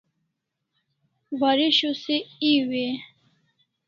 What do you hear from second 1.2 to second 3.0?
Waresho se ew e?